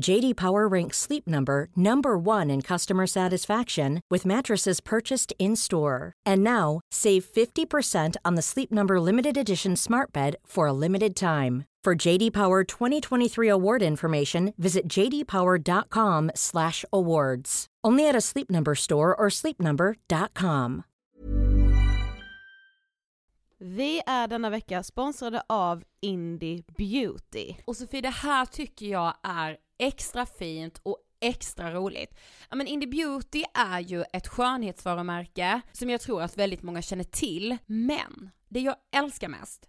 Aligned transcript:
JD 0.00 0.36
Power 0.36 0.68
ranks 0.68 0.98
Sleep 0.98 1.26
Number 1.26 1.68
number 1.74 2.16
1 2.18 2.50
in 2.50 2.60
customer 2.62 3.06
satisfaction 3.06 4.00
with 4.10 4.26
mattresses 4.26 4.80
purchased 4.80 5.32
in-store. 5.38 6.12
And 6.24 6.44
now, 6.44 6.80
save 6.92 7.24
50% 7.24 8.16
on 8.24 8.36
the 8.36 8.42
Sleep 8.42 8.70
Number 8.70 9.00
limited 9.00 9.36
edition 9.36 9.74
Smart 9.76 10.12
Bed 10.12 10.36
for 10.46 10.66
a 10.66 10.72
limited 10.72 11.16
time. 11.16 11.64
For 11.84 11.94
JD 11.94 12.32
Power 12.32 12.64
2023 12.64 13.48
award 13.48 13.82
information, 13.82 14.52
visit 14.58 14.88
jdpower.com/awards. 14.88 17.66
Only 17.84 18.08
at 18.08 18.16
a 18.16 18.20
Sleep 18.20 18.50
Number 18.50 18.74
store 18.74 19.14
or 19.14 19.28
sleepnumber.com. 19.30 20.82
Vi 23.58 24.02
är 24.06 24.28
denna 24.28 24.50
vecka 24.50 24.82
sponsrade 24.82 25.42
av 25.48 25.84
Indie 26.00 26.62
Beauty. 26.76 27.54
Och 27.64 27.76
Sofie, 27.76 28.00
det 28.00 28.08
här 28.08 28.46
tycker 28.46 28.86
jag 28.86 29.14
är 29.22 29.56
extra 29.78 30.26
fint 30.26 30.80
och 30.82 30.98
extra 31.20 31.74
roligt. 31.74 32.14
Ja 32.50 32.56
men 32.56 32.66
Indie 32.66 32.88
Beauty 32.88 33.44
är 33.54 33.80
ju 33.80 34.04
ett 34.12 34.28
skönhetsvarumärke 34.28 35.60
som 35.72 35.90
jag 35.90 36.00
tror 36.00 36.22
att 36.22 36.36
väldigt 36.38 36.62
många 36.62 36.82
känner 36.82 37.04
till, 37.04 37.56
men 37.66 38.30
det 38.48 38.60
jag 38.60 38.76
älskar 38.96 39.28
mest 39.28 39.68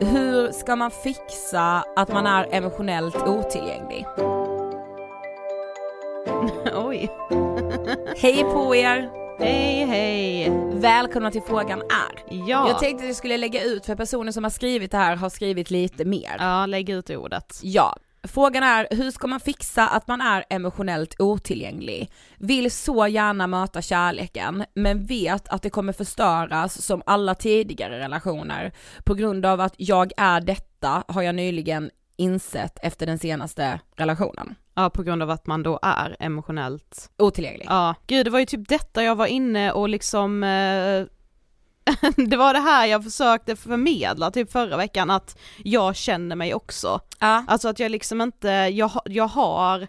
hur 0.00 0.52
ska 0.52 0.76
man 0.76 0.90
fixa 0.90 1.84
att 1.96 2.08
man 2.08 2.26
är 2.26 2.48
emotionellt 2.50 3.16
otillgänglig? 3.16 4.06
Oj. 6.74 7.10
hej 8.16 8.42
på 8.42 8.76
er! 8.76 9.10
Hej 9.38 9.84
hej! 9.84 10.52
Välkomna 10.72 11.30
till 11.30 11.42
Frågan 11.42 11.80
är. 11.80 12.34
Ja. 12.48 12.68
Jag 12.68 12.78
tänkte 12.78 13.04
att 13.04 13.08
jag 13.08 13.16
skulle 13.16 13.36
lägga 13.36 13.64
ut, 13.64 13.86
för 13.86 13.94
personen 13.94 14.32
som 14.32 14.44
har 14.44 14.50
skrivit 14.50 14.90
det 14.90 14.96
här 14.96 15.16
har 15.16 15.30
skrivit 15.30 15.70
lite 15.70 16.04
mer. 16.04 16.36
Ja, 16.38 16.66
lägg 16.66 16.90
ut 16.90 17.10
ordet. 17.10 17.60
Ja, 17.62 17.96
Frågan 18.28 18.62
är, 18.62 18.86
hur 18.90 19.10
ska 19.10 19.26
man 19.26 19.40
fixa 19.40 19.88
att 19.88 20.06
man 20.06 20.20
är 20.20 20.44
emotionellt 20.50 21.20
otillgänglig? 21.20 22.10
Vill 22.38 22.70
så 22.70 23.06
gärna 23.06 23.46
möta 23.46 23.82
kärleken, 23.82 24.64
men 24.74 25.04
vet 25.04 25.48
att 25.48 25.62
det 25.62 25.70
kommer 25.70 25.92
förstöras 25.92 26.82
som 26.82 27.02
alla 27.06 27.34
tidigare 27.34 27.98
relationer. 27.98 28.72
På 29.04 29.14
grund 29.14 29.46
av 29.46 29.60
att 29.60 29.74
jag 29.76 30.12
är 30.16 30.40
detta 30.40 31.04
har 31.08 31.22
jag 31.22 31.34
nyligen 31.34 31.90
insett 32.16 32.78
efter 32.82 33.06
den 33.06 33.18
senaste 33.18 33.80
relationen. 33.96 34.54
Ja, 34.74 34.90
på 34.90 35.02
grund 35.02 35.22
av 35.22 35.30
att 35.30 35.46
man 35.46 35.62
då 35.62 35.78
är 35.82 36.16
emotionellt 36.18 37.10
otillgänglig. 37.18 37.66
Ja, 37.68 37.94
gud 38.06 38.26
det 38.26 38.30
var 38.30 38.38
ju 38.38 38.46
typ 38.46 38.68
detta 38.68 39.02
jag 39.02 39.16
var 39.16 39.26
inne 39.26 39.72
och 39.72 39.88
liksom 39.88 40.44
eh 40.44 41.17
det 42.28 42.36
var 42.36 42.54
det 42.54 42.60
här 42.60 42.86
jag 42.86 43.04
försökte 43.04 43.56
förmedla 43.56 44.30
typ 44.30 44.52
förra 44.52 44.76
veckan, 44.76 45.10
att 45.10 45.38
jag 45.64 45.96
känner 45.96 46.36
mig 46.36 46.54
också. 46.54 47.00
Ja. 47.18 47.44
Alltså 47.48 47.68
att 47.68 47.78
jag 47.78 47.90
liksom 47.90 48.20
inte, 48.20 48.48
jag, 48.48 48.90
jag 49.04 49.28
har, 49.28 49.86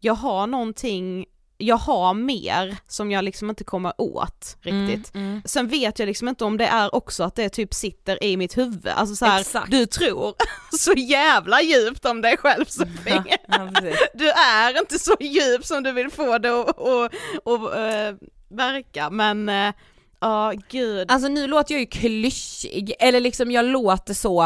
jag 0.00 0.14
har 0.14 0.46
någonting 0.46 1.26
jag 1.58 1.76
har 1.76 2.14
mer 2.14 2.76
som 2.88 3.10
jag 3.10 3.24
liksom 3.24 3.50
inte 3.50 3.64
kommer 3.64 4.00
åt 4.00 4.56
riktigt. 4.60 5.14
Mm, 5.14 5.26
mm. 5.26 5.42
Sen 5.44 5.68
vet 5.68 5.98
jag 5.98 6.06
liksom 6.06 6.28
inte 6.28 6.44
om 6.44 6.56
det 6.56 6.66
är 6.66 6.94
också 6.94 7.24
att 7.24 7.34
det 7.34 7.48
typ 7.48 7.74
sitter 7.74 8.24
i 8.24 8.36
mitt 8.36 8.58
huvud, 8.58 8.88
alltså 8.88 9.16
så 9.16 9.26
här, 9.26 9.70
du 9.70 9.86
tror 9.86 10.34
så 10.78 10.92
jävla 10.92 11.62
djupt 11.62 12.04
om 12.04 12.20
dig 12.20 12.36
själv 12.36 12.64
Sofie. 12.64 13.22
Ja, 13.26 13.36
ja, 13.48 13.92
du 14.14 14.30
är 14.30 14.78
inte 14.78 14.98
så 14.98 15.16
djup 15.20 15.64
som 15.64 15.82
du 15.82 15.92
vill 15.92 16.10
få 16.10 16.38
det 16.38 16.50
att 16.50 17.12
äh, 17.46 18.28
verka 18.48 19.10
men 19.10 19.48
äh, 19.48 19.74
Ja, 20.20 20.52
oh, 20.52 20.60
gud. 20.68 21.10
Alltså 21.10 21.28
nu 21.28 21.46
låter 21.46 21.74
jag 21.74 21.80
ju 21.80 21.86
klyschig, 21.86 22.92
eller 22.98 23.20
liksom 23.20 23.50
jag 23.50 23.64
låter 23.64 24.14
så, 24.14 24.42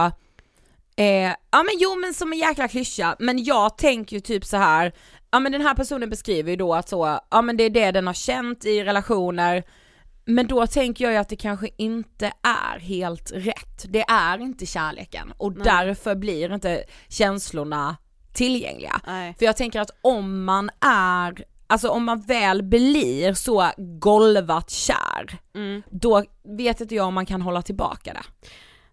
eh, 0.96 1.32
ja 1.50 1.62
men 1.62 1.74
jo 1.78 1.96
men 1.96 2.14
som 2.14 2.32
en 2.32 2.38
jäkla 2.38 2.68
klyscha, 2.68 3.16
men 3.18 3.44
jag 3.44 3.78
tänker 3.78 4.16
ju 4.16 4.20
typ 4.20 4.44
så 4.44 4.56
här 4.56 4.92
ja 5.32 5.40
men 5.40 5.52
den 5.52 5.60
här 5.60 5.74
personen 5.74 6.10
beskriver 6.10 6.50
ju 6.50 6.56
då 6.56 6.74
att 6.74 6.88
så, 6.88 7.20
ja 7.30 7.42
men 7.42 7.56
det 7.56 7.64
är 7.64 7.70
det 7.70 7.90
den 7.90 8.06
har 8.06 8.14
känt 8.14 8.64
i 8.64 8.84
relationer, 8.84 9.64
men 10.24 10.46
då 10.46 10.66
tänker 10.66 11.04
jag 11.04 11.12
ju 11.12 11.18
att 11.18 11.28
det 11.28 11.36
kanske 11.36 11.68
inte 11.76 12.32
är 12.42 12.78
helt 12.78 13.32
rätt. 13.34 13.84
Det 13.88 14.04
är 14.08 14.38
inte 14.38 14.66
kärleken 14.66 15.32
och 15.36 15.52
Nej. 15.52 15.64
därför 15.64 16.14
blir 16.14 16.54
inte 16.54 16.84
känslorna 17.08 17.96
tillgängliga. 18.32 19.00
Nej. 19.06 19.34
För 19.38 19.44
jag 19.44 19.56
tänker 19.56 19.80
att 19.80 19.90
om 20.00 20.44
man 20.44 20.70
är, 20.80 21.44
alltså 21.72 21.88
om 21.88 22.04
man 22.04 22.20
väl 22.20 22.62
blir 22.62 23.34
så 23.34 23.70
golvat 23.78 24.70
kär, 24.70 25.38
Mm. 25.54 25.82
då 25.90 26.24
vet 26.42 26.80
inte 26.80 26.94
jag 26.94 27.06
om 27.06 27.14
man 27.14 27.26
kan 27.26 27.42
hålla 27.42 27.62
tillbaka 27.62 28.12
det. 28.12 28.22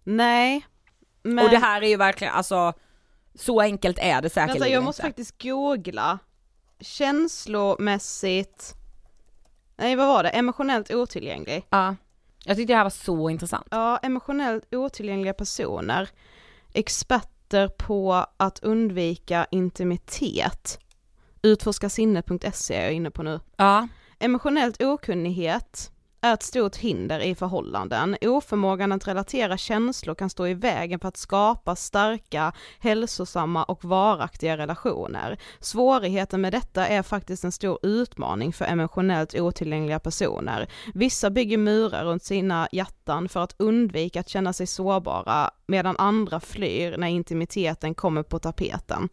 Nej. 0.04 0.66
Men... 1.22 1.44
Och 1.44 1.50
det 1.50 1.58
här 1.58 1.82
är 1.82 1.88
ju 1.88 1.96
verkligen, 1.96 2.32
alltså 2.34 2.72
så 3.34 3.60
enkelt 3.60 3.98
är 3.98 4.22
det 4.22 4.30
säkerligen 4.30 4.60
Vänta 4.60 4.68
jag 4.74 4.84
måste 4.84 5.02
inte. 5.02 5.08
faktiskt 5.08 5.42
googla. 5.42 6.18
Känslomässigt, 6.80 8.74
nej 9.76 9.96
vad 9.96 10.06
var 10.08 10.22
det, 10.22 10.28
emotionellt 10.28 10.90
otillgänglig. 10.90 11.66
Ja. 11.70 11.96
Jag 12.44 12.56
tyckte 12.56 12.72
det 12.72 12.76
här 12.76 12.84
var 12.84 12.90
så 12.90 13.30
intressant. 13.30 13.66
Ja, 13.70 13.98
emotionellt 13.98 14.74
otillgängliga 14.74 15.34
personer, 15.34 16.08
experter 16.72 17.68
på 17.68 18.26
att 18.36 18.58
undvika 18.62 19.46
intimitet. 19.50 20.78
Utforskarsinne.se 21.42 22.74
är 22.74 22.84
jag 22.84 22.92
inne 22.92 23.10
på 23.10 23.22
nu. 23.22 23.40
Ja. 23.56 23.88
Emotionellt 24.18 24.82
okunnighet 24.82 25.92
är 26.20 26.34
ett 26.34 26.42
stort 26.42 26.76
hinder 26.76 27.20
i 27.20 27.34
förhållanden. 27.34 28.16
Oförmågan 28.20 28.92
att 28.92 29.08
relatera 29.08 29.56
känslor 29.56 30.14
kan 30.14 30.30
stå 30.30 30.46
i 30.46 30.54
vägen 30.54 31.00
för 31.00 31.08
att 31.08 31.16
skapa 31.16 31.76
starka, 31.76 32.52
hälsosamma 32.80 33.64
och 33.64 33.84
varaktiga 33.84 34.56
relationer. 34.56 35.38
Svårigheten 35.60 36.40
med 36.40 36.52
detta 36.52 36.86
är 36.86 37.02
faktiskt 37.02 37.44
en 37.44 37.52
stor 37.52 37.78
utmaning 37.82 38.52
för 38.52 38.64
emotionellt 38.64 39.34
otillgängliga 39.34 39.98
personer. 39.98 40.68
Vissa 40.94 41.30
bygger 41.30 41.58
murar 41.58 42.04
runt 42.04 42.24
sina 42.24 42.68
hjärtan 42.72 43.28
för 43.28 43.40
att 43.40 43.54
undvika 43.58 44.20
att 44.20 44.28
känna 44.28 44.52
sig 44.52 44.66
sårbara, 44.66 45.50
medan 45.66 45.96
andra 45.98 46.40
flyr 46.40 46.96
när 46.96 47.08
intimiteten 47.08 47.94
kommer 47.94 48.22
på 48.22 48.38
tapeten. 48.38 49.08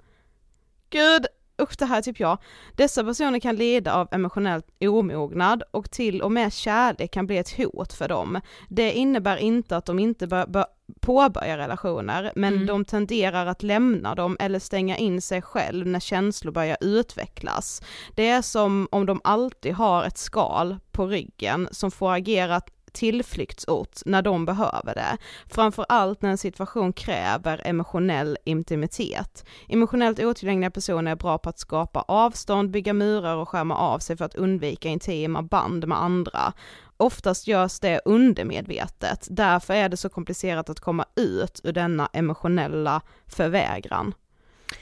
Gud, 0.89 1.25
usch 1.61 1.75
det 1.79 1.85
här 1.85 1.97
är 1.97 2.01
typ 2.01 2.19
jag. 2.19 2.37
Dessa 2.75 3.03
personer 3.03 3.39
kan 3.39 3.55
lida 3.55 3.93
av 3.93 4.07
emotionell 4.11 4.61
omognad 4.81 5.63
och 5.71 5.91
till 5.91 6.21
och 6.21 6.31
med 6.31 6.53
kärlek 6.53 7.11
kan 7.11 7.27
bli 7.27 7.37
ett 7.37 7.57
hot 7.57 7.93
för 7.93 8.07
dem. 8.07 8.41
Det 8.69 8.91
innebär 8.91 9.37
inte 9.37 9.77
att 9.77 9.85
de 9.85 9.99
inte 9.99 10.27
bör, 10.27 10.47
bör 10.47 10.65
påbörja 11.01 11.57
relationer, 11.57 12.31
men 12.35 12.53
Mm. 12.53 12.65
de 12.65 12.85
tenderar 12.85 13.45
att 13.45 13.63
lämna 13.63 14.15
dem 14.15 14.37
eller 14.39 14.59
stänga 14.59 14.97
in 14.97 15.21
sig 15.21 15.41
själv 15.41 15.87
när 15.87 15.99
känslor 15.99 16.51
börjar 16.51 16.77
utvecklas. 16.81 17.81
Det 18.15 18.27
är 18.29 18.41
som 18.41 18.87
om 18.91 19.05
de 19.05 19.21
alltid 19.23 19.73
har 19.73 20.03
ett 20.03 20.17
skal 20.17 20.77
på 20.91 21.07
ryggen 21.07 21.69
som 21.71 21.91
får 21.91 22.13
agera 22.13 22.61
tillflyktsort 22.97 23.99
när 24.05 24.21
de 24.21 24.45
behöver 24.45 24.95
det. 24.95 25.17
Framförallt 25.49 26.21
när 26.21 26.29
en 26.29 26.37
situation 26.37 26.93
kräver 26.93 27.61
emotionell 27.67 28.37
intimitet. 28.43 29.45
Emotionellt 29.69 30.19
otillgängliga 30.19 30.71
personer 30.71 31.11
är 31.11 31.15
bra 31.15 31.37
på 31.37 31.49
att 31.49 31.59
skapa 31.59 31.99
avstånd, 32.07 32.71
bygga 32.71 32.93
murar 32.93 33.35
och 33.35 33.49
skärma 33.49 33.75
av 33.77 33.99
sig 33.99 34.17
för 34.17 34.25
att 34.25 34.35
undvika 34.35 34.89
intima 34.89 35.41
band 35.41 35.87
med 35.87 35.97
andra. 36.01 36.53
Oftast 36.97 37.47
görs 37.47 37.79
det 37.79 38.01
undermedvetet, 38.05 39.27
därför 39.29 39.73
är 39.73 39.89
det 39.89 39.97
så 39.97 40.09
komplicerat 40.09 40.69
att 40.69 40.79
komma 40.79 41.05
ut 41.15 41.61
ur 41.63 41.71
denna 41.73 42.09
emotionella 42.13 43.01
förvägran. 43.27 44.13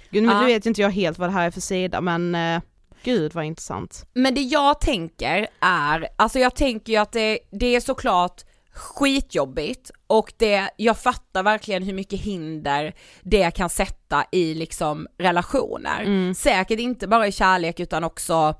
Gud, 0.10 0.24
nu 0.24 0.30
Ja. 0.32 0.46
vet 0.46 0.66
inte 0.66 0.82
jag 0.82 0.90
helt 0.90 1.20
vad 1.20 1.30
det 1.30 1.34
här 1.34 1.48
är 1.48 1.52
för 1.52 1.62
sida, 1.62 2.02
men 2.02 2.36
eh, 2.36 2.62
gud 3.06 3.34
vad 3.34 3.46
intressant. 3.46 4.06
Men 4.13 4.36
det 4.36 4.42
jag 4.42 4.81
tänker 4.81 5.48
är, 5.60 6.07
alltså 6.16 6.40
jag 6.40 6.56
tänker 6.56 6.94
ju 6.94 7.00
att 7.00 7.12
det, 7.12 7.40
det 7.52 7.75
är 7.75 7.80
såklart 7.80 8.42
skitjobbigt 8.74 9.92
och 10.07 10.34
det, 10.38 10.69
jag 10.78 10.98
fattar 10.98 11.44
verkligen 11.44 11.84
hur 11.84 11.94
mycket 11.94 12.19
hinder 12.19 12.96
det 13.22 13.52
kan 13.52 13.69
sätta 13.69 14.25
i 14.31 14.54
liksom 14.54 15.07
relationer. 15.18 16.02
Mm. 16.02 16.36
Säkert 16.36 16.80
inte 16.80 17.07
bara 17.07 17.28
i 17.28 17.31
kärlek 17.31 17.80
utan 17.80 18.04
också 18.04 18.56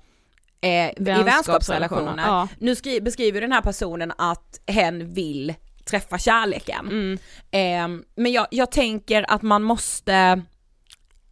eh, 0.62 0.89
i 0.89 1.24
vänskapsrelationer. 1.24 2.24
Ja. 2.27 2.47
Nu 2.59 2.75
skri- 2.75 3.01
beskriver 3.01 3.42
den 3.42 3.51
här 3.51 3.62
personen 3.62 4.12
att 4.18 4.62
hen 4.68 5.13
vill 5.13 5.53
träffa 5.86 6.18
kärleken. 6.18 6.88
Mm. 6.88 7.18
Eh, 7.51 8.06
men 8.15 8.31
jag, 8.31 8.47
jag 8.51 8.71
tänker 8.71 9.25
att 9.31 9.42
man 9.42 9.63
måste 9.63 10.42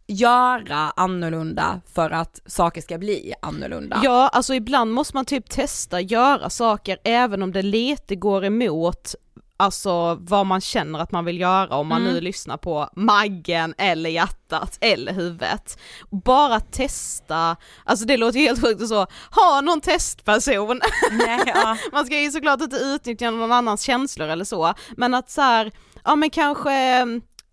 göra 0.06 0.76
annorlunda 0.96 1.80
för 1.94 2.10
att 2.10 2.40
saker 2.46 2.80
ska 2.80 2.98
bli 2.98 3.34
annorlunda. 3.42 4.00
Ja, 4.04 4.28
alltså 4.28 4.54
ibland 4.54 4.92
måste 4.92 5.16
man 5.16 5.24
typ 5.24 5.50
testa 5.50 6.00
göra 6.00 6.50
saker 6.50 6.98
även 7.04 7.42
om 7.42 7.52
det 7.52 7.62
lite 7.62 8.16
går 8.16 8.44
emot 8.44 9.14
Alltså 9.56 10.14
vad 10.20 10.46
man 10.46 10.60
känner 10.60 10.98
att 10.98 11.12
man 11.12 11.24
vill 11.24 11.40
göra 11.40 11.76
om 11.76 11.86
man 11.86 12.02
Mm. 12.02 12.14
nu 12.14 12.20
lyssnar 12.20 12.56
på 12.56 12.88
maggen 12.96 13.74
eller 13.78 14.10
hjärtat 14.10 14.78
eller 14.80 15.12
huvudet. 15.12 15.78
Bara 16.10 16.60
testa, 16.60 17.56
alltså 17.84 18.04
det 18.06 18.16
låter 18.16 18.38
ju 18.38 18.46
helt 18.46 18.60
sjukt 18.64 18.82
och 18.82 18.88
så, 18.88 19.06
ha 19.30 19.60
någon 19.60 19.80
testperson. 19.80 20.80
Nej, 21.12 21.40
ja. 21.46 21.76
man 21.92 22.06
ska 22.06 22.20
ju 22.20 22.30
såklart 22.30 22.60
inte 22.60 22.76
utnyttja 22.76 23.30
någon 23.30 23.52
annans 23.52 23.82
känslor 23.82 24.28
eller 24.28 24.44
så, 24.44 24.74
men 24.96 25.14
att 25.14 25.30
så 25.30 25.40
här, 25.40 25.72
ja 26.04 26.16
men 26.16 26.30
kanske 26.30 27.04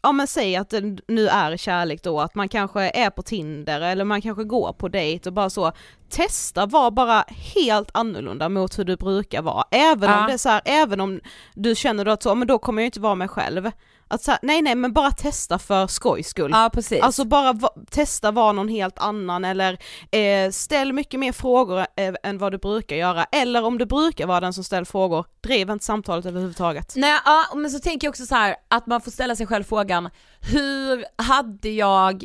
Ja 0.04 0.12
men 0.12 0.28
säg 0.28 0.56
att 0.56 0.70
det 0.70 0.98
nu 1.08 1.28
är 1.28 1.58
kärlek 1.58 2.04
då, 2.04 2.20
att 2.22 2.36
man 2.36 2.50
kanske 2.50 2.82
är 2.90 3.10
på 3.10 3.22
Tinder 3.22 3.82
eller 3.82 4.06
man 4.06 4.22
kanske 4.22 4.44
går 4.44 4.74
på 4.74 4.88
dejt 4.88 5.30
och 5.30 5.34
bara 5.34 5.50
så 5.50 5.72
testa 6.10 6.66
var 6.66 6.92
bara 6.92 7.26
helt 7.56 7.90
annorlunda 7.94 8.50
mot 8.50 8.80
hur 8.80 8.84
du 8.84 8.96
brukar 8.96 9.42
vara. 9.42 9.64
Även 9.72 10.10
Ja. 10.10 10.20
om 10.20 10.28
det 10.28 10.34
är 10.34 10.38
så 10.38 10.50
här, 10.50 10.62
även 10.66 11.02
om 11.02 11.20
du 11.54 11.76
känner 11.76 12.06
då 12.06 12.12
att 12.12 12.24
så, 12.24 12.36
men 12.36 12.48
då 12.48 12.60
kommer 12.60 12.82
jag 12.82 12.88
inte 12.88 13.00
vara 13.00 13.16
mig 13.16 13.28
själv. 13.28 13.72
Att 14.12 14.24
så 14.24 14.32
här, 14.32 14.40
nej 14.44 14.62
nej 14.62 14.76
men 14.76 14.94
bara 14.94 15.12
testa 15.12 15.60
för 15.60 15.88
skojs 15.88 16.28
skull. 16.28 16.52
ja 16.54 16.70
precis. 16.74 17.02
Alltså 17.02 17.26
bara 17.26 17.54
va- 17.54 17.74
testa 17.92 18.32
vara 18.32 18.52
någon 18.52 18.68
helt 18.68 19.00
annan 19.00 19.46
eller 19.46 19.78
eh, 20.12 20.52
ställ 20.52 20.94
mycket 20.94 21.20
mer 21.20 21.32
frågor 21.32 21.80
eh, 21.80 22.14
än 22.24 22.38
vad 22.38 22.52
du 22.52 22.58
brukar 22.58 22.96
göra. 22.96 23.24
Eller 23.24 23.64
om 23.64 23.78
du 23.78 23.86
brukar 23.86 24.28
vara 24.28 24.40
den 24.40 24.54
som 24.54 24.64
ställer 24.64 24.86
frågor, 24.86 25.26
driv 25.44 25.70
inte 25.70 25.86
samtalet 25.86 26.26
överhuvudtaget. 26.26 26.94
Nej, 26.96 27.20
ja, 27.26 27.44
men 27.56 27.72
så 27.72 27.80
tänker 27.80 28.08
jag 28.08 28.12
också 28.12 28.26
så 28.26 28.36
här 28.36 28.56
att 28.68 28.88
man 28.88 29.02
får 29.02 29.12
ställa 29.12 29.36
sig 29.36 29.48
själv 29.48 29.64
frågan, 29.64 30.10
hur 30.52 31.06
hade 31.24 31.70
jag 31.70 32.24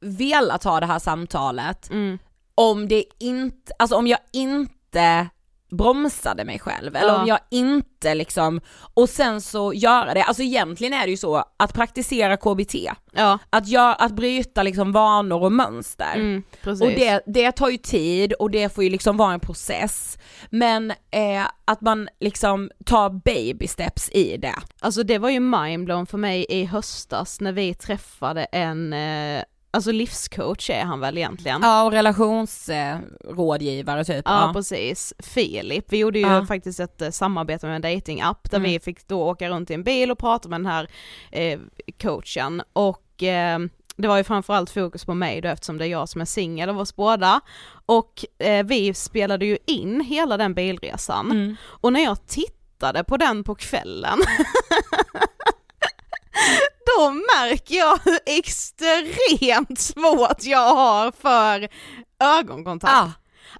velat 0.00 0.64
ha 0.64 0.80
det 0.80 0.86
här 0.86 0.98
samtalet 0.98 1.90
Mm. 1.90 2.18
om 2.54 2.88
det 2.88 3.04
inte, 3.20 3.72
alltså 3.78 3.96
om 3.96 4.06
jag 4.06 4.18
inte 4.32 5.28
bromsade 5.70 6.44
mig 6.44 6.58
själv 6.58 6.96
eller 6.96 7.08
Ja. 7.12 7.20
om 7.22 7.26
jag 7.26 7.38
inte 7.50 8.14
liksom, 8.14 8.60
och 8.94 9.08
sen 9.08 9.40
så 9.40 9.72
göra 9.74 10.14
det, 10.14 10.22
alltså 10.24 10.42
egentligen 10.42 10.92
är 10.92 11.04
det 11.04 11.10
ju 11.10 11.16
så 11.16 11.44
att 11.56 11.74
praktisera 11.74 12.36
KBT, 12.36 12.74
Ja, 13.12 13.38
att, 13.50 13.68
gör, 13.68 13.94
att 13.98 14.12
bryta 14.12 14.62
liksom 14.62 14.92
vanor 14.92 15.42
och 15.42 15.52
mönster. 15.52 16.14
mm. 16.14 16.42
Och 16.66 16.76
det, 16.78 17.22
det 17.26 17.52
tar 17.52 17.68
ju 17.68 17.76
tid 17.78 18.32
och 18.32 18.50
det 18.50 18.74
får 18.74 18.84
ju 18.84 18.90
liksom 18.90 19.16
vara 19.16 19.32
en 19.34 19.40
process. 19.40 20.18
Men 20.50 20.90
eh, 20.90 21.46
att 21.64 21.80
man 21.80 22.08
liksom 22.20 22.70
tar 22.86 23.10
baby 23.10 23.66
steps 23.66 24.10
i 24.10 24.36
det. 24.36 24.54
Alltså 24.80 25.02
det 25.02 25.18
var 25.18 25.28
ju 25.30 25.40
mindblown 25.40 26.06
för 26.06 26.18
mig 26.18 26.46
i 26.48 26.64
höstas 26.64 27.40
när 27.40 27.52
vi 27.52 27.74
träffade 27.74 28.44
en, 28.44 28.92
eh, 28.92 29.42
alltså 29.74 29.92
livscoach 29.92 30.70
är 30.70 30.84
han 30.84 31.00
väl 31.00 31.18
egentligen? 31.18 31.60
Ja 31.62 31.84
och 31.84 31.92
relationsrådgivare 31.92 34.04
typ. 34.04 34.22
Ja, 34.24 34.50
precis, 34.54 35.14
Filip. 35.18 35.84
Vi 35.88 35.98
gjorde 35.98 36.18
ju 36.18 36.26
Ja. 36.28 36.46
faktiskt 36.46 36.80
ett 36.80 37.02
eh, 37.02 37.10
samarbete 37.10 37.66
med 37.66 37.76
en 37.76 37.82
datingapp 37.82 38.50
där 38.50 38.58
Mm. 38.58 38.70
vi 38.70 38.80
fick 38.80 39.08
då 39.08 39.22
åka 39.28 39.48
runt 39.48 39.70
i 39.70 39.74
en 39.74 39.82
bil 39.84 40.10
och 40.10 40.18
prata 40.18 40.48
med 40.48 40.60
den 40.60 40.66
här 40.66 40.88
eh, 41.30 41.60
coachen 42.02 42.62
och 42.72 43.22
eh, 43.22 43.58
det 43.96 44.08
var 44.08 44.16
ju 44.16 44.24
framförallt 44.24 44.70
fokus 44.70 45.04
på 45.04 45.14
mig 45.14 45.40
då 45.40 45.48
eftersom 45.48 45.78
det 45.78 45.86
är 45.86 45.90
jag 45.90 46.08
som 46.08 46.20
är 46.20 46.24
singel 46.24 46.68
av 46.68 46.78
oss 46.80 46.96
båda 46.96 47.40
och 47.86 48.24
eh, 48.38 48.64
vi 48.66 48.94
spelade 48.94 49.46
ju 49.46 49.58
in 49.66 50.00
hela 50.00 50.36
den 50.36 50.54
bilresan 50.54 51.30
Mm. 51.30 51.56
och 51.64 51.92
när 51.92 52.04
jag 52.04 52.26
tittade 52.26 53.04
på 53.04 53.16
den 53.16 53.44
på 53.44 53.54
kvällen 53.54 54.18
då 56.96 57.10
märker 57.10 57.74
jag 57.74 57.98
hur 58.04 58.18
extremt 58.26 59.78
svårt 59.78 60.44
jag 60.44 60.74
har 60.74 61.10
för 61.12 61.68
ögonkontakt. 62.38 62.92
Ja, 62.92 63.12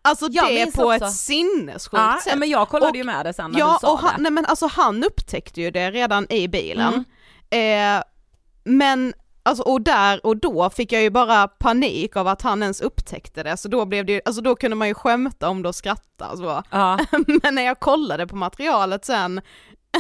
Alltså 0.03 0.27
Jag 0.31 0.49
det 0.49 0.75
på 0.77 0.83
också. 0.83 1.05
ett 1.05 1.13
sinnessjukt 1.13 1.93
ja, 1.93 2.21
sätt. 2.25 2.39
men 2.39 2.49
jag 2.51 2.69
kollade 2.69 2.91
Och- 2.91 2.97
ju 2.97 3.05
med 3.05 3.27
det 3.27 3.33
sen 3.35 3.51
när 3.51 3.59
Ja, 3.59 3.79
du 3.81 3.87
sa 3.87 3.93
och 3.93 3.99
han, 3.99 4.15
det. 4.17 4.23
nej 4.23 4.33
men 4.33 4.47
alltså 4.47 4.67
han 4.67 5.05
upptäckte 5.05 5.61
ju 5.61 5.71
det 5.71 5.91
redan 5.91 6.33
i 6.33 6.49
bilen. 6.49 7.05
Mm. 7.51 7.97
Eh, 7.99 8.03
men 8.65 9.15
Alltså 9.47 9.63
och 9.63 9.81
där 9.83 10.27
och 10.27 10.37
då 10.37 10.71
fick 10.71 10.93
jag 10.93 11.03
ju 11.03 11.11
bara 11.11 11.49
panik 11.49 12.17
av 12.17 12.29
att 12.29 12.43
han 12.43 12.63
ens 12.63 12.81
upptäckte 12.81 13.43
det, 13.43 13.57
så 13.57 13.69
då 13.69 13.85
blev 13.85 14.07
det 14.07 14.13
ju, 14.13 14.21
alltså 14.25 14.43
då 14.43 14.57
kunde 14.57 14.75
man 14.77 14.89
ju 14.89 14.95
skämta 14.95 15.49
om 15.49 15.63
det 15.63 15.69
och 15.69 15.75
skratta 15.75 16.31
och 16.31 16.39
så. 16.39 16.63
Ja. 16.71 16.99
Men 17.43 17.55
när 17.55 17.63
jag 17.63 17.81
kollade 17.81 18.27
på 18.27 18.37
materialet 18.37 19.05
sen, 19.05 19.41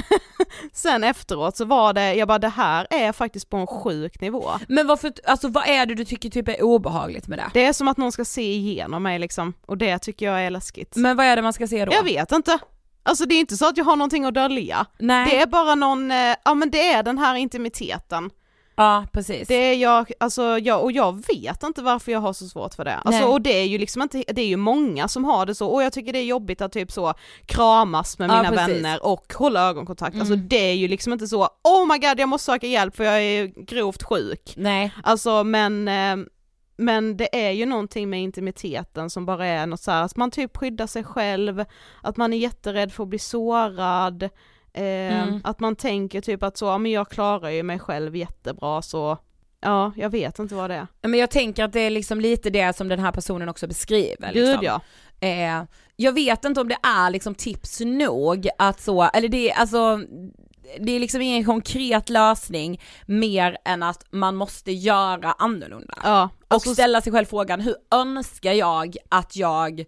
sen 0.73 1.05
efteråt 1.05 1.57
så 1.57 1.65
var 1.65 1.93
det, 1.93 2.15
jag 2.15 2.29
bara 2.29 2.39
det 2.39 2.49
här 2.49 2.87
är 2.91 3.13
faktiskt 3.13 3.51
på 3.51 3.57
en 3.57 3.67
sjuk 3.67 4.21
nivå. 4.21 4.51
Men 4.69 4.87
varför, 4.87 5.13
alltså 5.25 5.49
vad 5.49 5.69
är 5.69 5.87
det 5.87 5.95
du 5.95 6.05
tycker 6.05 6.31
typ 6.31 6.49
är 6.49 6.63
obehagligt 6.63 7.29
med 7.29 7.39
det? 7.39 7.51
Det 7.53 7.65
är 7.65 7.73
som 7.73 7.89
att 7.89 7.97
någon 7.97 8.13
ska 8.13 8.25
se 8.25 8.55
igenom 8.55 9.03
mig 9.03 9.19
liksom, 9.19 9.55
och 9.67 9.79
det 9.79 9.99
tycker 9.99 10.27
jag 10.27 10.45
är 10.45 10.51
läskigt. 10.51 10.97
Men 10.97 11.17
vad 11.17 11.27
är 11.27 11.37
det 11.37 11.43
man 11.43 11.53
ska 11.53 11.67
se 11.67 11.85
då? 11.85 11.93
Jag 11.93 12.03
vet 12.03 12.33
inte. 12.33 12.59
Alltså 13.03 13.25
det 13.25 13.35
är 13.35 13.41
inte 13.41 13.57
så 13.57 13.69
att 13.69 13.77
jag 13.77 13.85
har 13.85 13.97
någonting 13.97 14.25
att 14.25 14.35
dölja. 14.35 14.87
Nej. 14.99 15.31
Det 15.31 15.41
är 15.41 15.47
bara 15.47 15.75
någon, 15.75 16.11
eh, 16.11 16.35
ja 16.45 16.55
men 16.55 16.71
det 16.71 16.91
är 16.91 17.03
den 17.03 17.19
här 17.19 17.35
intimiteten. 17.35 18.31
Ja 18.77 19.07
precis. 19.13 19.49
Det 19.49 19.55
är 19.55 19.75
jag, 19.75 20.13
alltså 20.21 20.59
jag, 20.59 20.83
och 20.83 20.93
jag 20.93 21.25
vet 21.27 21.63
inte 21.63 21.83
varför 21.83 22.13
jag 22.13 22.21
har 22.21 22.33
så 22.33 22.49
svårt 22.49 22.75
för 22.75 22.85
det. 22.85 22.95
Alltså, 22.97 23.21
Nej. 23.21 23.31
och 23.33 23.41
det 23.41 23.53
är 23.61 23.65
ju 23.65 23.79
liksom 23.79 24.03
inte, 24.03 24.25
det 24.29 24.43
är 24.43 24.47
ju 24.47 24.57
många 24.57 25.09
som 25.09 25.25
har 25.25 25.47
det 25.47 25.55
så, 25.55 25.69
och 25.69 25.83
jag 25.83 25.93
tycker 25.93 26.13
det 26.13 26.19
är 26.19 26.25
jobbigt 26.25 26.61
att 26.61 26.73
typ 26.73 26.93
så 26.93 27.15
kramas 27.47 28.19
med 28.19 28.31
Ja, 28.31 28.37
mina 28.43 28.51
precis. 28.57 28.77
vänner 28.77 29.07
och 29.07 29.35
hålla 29.35 29.69
ögonkontakt. 29.69 30.17
Alltså 30.17 30.35
Mm. 30.35 30.49
det 30.49 30.71
är 30.71 30.75
ju 30.75 30.89
liksom 30.89 31.13
inte 31.13 31.27
så, 31.27 31.43
oh 31.65 31.87
my 31.93 31.99
god 31.99 32.21
jag 32.21 32.29
måste 32.29 32.45
söka 32.53 32.67
hjälp 32.67 32.97
för 32.97 33.05
jag 33.05 33.23
är 33.23 33.47
grovt 33.67 34.03
sjuk. 34.03 34.55
Nej. 34.57 34.93
Alltså 35.03 35.45
men, 35.45 35.89
eh, 35.89 36.17
men 36.77 37.17
det 37.17 37.47
är 37.47 37.51
ju 37.51 37.67
någonting 37.67 38.11
med 38.11 38.23
intimiteten 38.23 39.11
som 39.11 39.27
bara 39.27 39.47
är 39.47 39.67
något 39.67 39.81
så 39.81 39.91
här, 39.91 40.03
att 40.03 40.17
man 40.17 40.31
typ 40.31 40.57
skyddar 40.57 40.87
sig 40.87 41.05
själv, 41.05 41.65
att 42.03 42.17
man 42.17 42.33
är 42.33 42.37
jätterädd 42.39 42.93
för 42.93 43.03
att 43.03 43.09
bli 43.09 43.19
sårad, 43.19 44.29
eh, 44.75 44.85
Mm. 45.29 45.41
att 45.45 45.61
man 45.61 45.77
tänker 45.77 46.21
typ 46.21 46.43
att 46.43 46.57
så, 46.57 46.65
ja 46.67 46.79
men 46.79 46.93
jag 46.93 47.09
klarar 47.09 47.51
ju 47.51 47.63
mig 47.63 47.79
själv 47.79 48.17
jättebra 48.17 48.83
så, 48.83 49.19
ja 49.61 49.93
jag 49.97 50.11
vet 50.11 50.39
inte 50.39 50.55
vad 50.55 50.71
det 50.71 50.75
är. 50.77 50.87
Men 51.03 51.21
jag 51.21 51.31
tänker 51.31 51.65
att 51.65 51.73
det 51.73 51.81
är 51.81 51.91
liksom 51.91 52.21
lite 52.21 52.51
det 52.51 52.77
som 52.77 52.89
den 52.89 52.99
här 53.01 53.13
personen 53.13 53.49
också 53.49 53.67
beskriver. 53.67 54.33
Gud 54.33 54.47
Liksom. 54.47 54.65
ja. 54.65 54.81
Eh, 55.21 55.63
jag 55.97 56.13
vet 56.13 56.45
inte 56.45 56.61
om 56.61 56.69
det 56.69 56.77
är 56.83 57.11
liksom 57.11 57.35
tips 57.35 57.81
nog 57.81 58.49
att 58.59 58.81
så, 58.81 59.03
eller 59.03 59.29
det 59.29 59.51
är 59.51 59.55
alltså 59.61 60.01
det 60.81 60.93
är 60.93 61.01
liksom 61.01 61.21
ingen 61.23 61.45
konkret 61.45 62.09
lösning 62.09 62.81
mer 63.07 63.57
än 63.65 63.83
att 63.83 64.05
man 64.11 64.37
måste 64.37 64.73
göra 64.73 65.33
annorlunda. 65.33 65.95
Ja, 66.03 66.29
alltså, 66.49 66.71
och 66.71 66.75
ställa 66.75 67.01
sig 67.01 67.13
själv 67.13 67.25
frågan, 67.27 67.61
hur 67.61 67.77
önskar 67.91 68.53
jag 68.53 68.97
att 69.09 69.37
jag, 69.37 69.81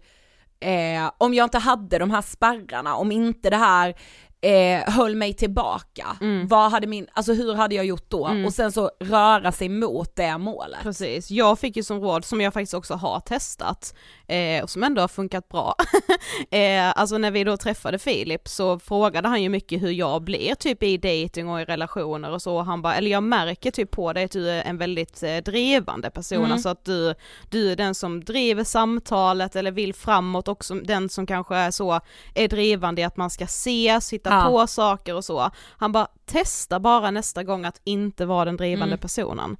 eh, 0.59 1.11
om 1.17 1.33
jag 1.33 1.45
inte 1.45 1.57
hade 1.57 1.97
de 1.99 2.11
här 2.11 2.21
spärrarna, 2.21 2.95
om 2.95 3.11
inte 3.11 3.49
det 3.49 3.57
här 3.57 3.95
eh, 4.41 4.93
höll 4.93 5.15
mig 5.15 5.33
tillbaka, 5.33 6.17
Mm. 6.21 6.47
vad 6.47 6.71
hade 6.71 6.87
min, 6.87 7.07
alltså 7.13 7.33
hur 7.33 7.53
hade 7.53 7.75
jag 7.75 7.85
gjort 7.85 8.09
då? 8.09 8.29
Och 8.45 8.53
sen 8.53 8.71
så 8.71 8.91
röra 8.99 9.51
sig 9.51 9.69
mot 9.69 10.15
det 10.15 10.37
målet. 10.37 10.79
Precis, 10.83 11.31
jag 11.31 11.59
fick 11.59 11.75
ju 11.77 11.83
som 11.83 11.99
råd, 12.01 12.25
som 12.25 12.41
jag 12.41 12.53
faktiskt 12.53 12.73
också 12.73 12.93
har 12.93 13.19
testat, 13.19 13.95
eh, 14.27 14.63
och 14.63 14.69
som 14.69 14.83
ändå 14.83 15.01
har 15.01 15.07
funkat 15.07 15.49
bra, 15.49 15.75
eh, 16.51 16.99
alltså 16.99 17.17
när 17.17 17.31
vi 17.31 17.43
då 17.43 17.57
träffade 17.57 17.99
Filip 17.99 18.47
så 18.47 18.79
frågade 18.79 19.27
han 19.27 19.43
ju 19.43 19.49
mycket 19.49 19.81
hur 19.81 19.91
jag 19.91 20.21
blir 20.23 20.55
typ 20.55 20.83
i 20.83 20.97
dating 20.97 21.49
och 21.49 21.61
i 21.61 21.65
relationer 21.65 22.31
och 22.31 22.41
så, 22.41 22.55
och 22.57 22.65
han 22.65 22.81
bara, 22.81 22.95
eller 22.95 23.11
jag 23.11 23.23
märker 23.23 23.71
typ 23.71 23.91
på 23.91 24.13
dig 24.13 24.23
att 24.23 24.31
du 24.31 24.49
är 24.49 24.63
en 24.63 24.77
väldigt 24.77 25.23
eh, 25.23 25.37
drivande 25.37 26.09
person, 26.09 26.37
Mm. 26.37 26.51
alltså 26.51 26.69
att 26.69 26.85
du, 26.85 27.15
du 27.49 27.71
är 27.71 27.75
den 27.75 27.95
som 27.95 28.23
driver 28.23 28.63
samtalet 28.63 29.55
eller 29.55 29.71
vill 29.71 29.93
framåt, 29.93 30.47
också 30.47 30.73
den 30.73 31.09
som 31.09 31.25
kanske 31.27 31.55
är 31.55 31.71
så, 31.71 31.99
är 32.35 32.47
drivande 32.47 33.01
i 33.01 33.05
att 33.05 33.17
man 33.17 33.29
ska 33.29 33.43
ses, 33.43 34.13
hitta 34.13 34.26
Ja. 34.29 34.43
på 34.49 34.67
saker 34.67 35.15
och 35.15 35.25
så. 35.25 35.49
Han 35.77 35.91
bara, 35.91 36.07
testa 36.25 36.79
bara 36.79 37.11
nästa 37.11 37.43
gång 37.43 37.65
att 37.65 37.81
inte 37.83 38.25
vara 38.25 38.45
den 38.45 38.57
drivande 38.57 38.93
Mm. 38.93 38.99
personen. 38.99 39.57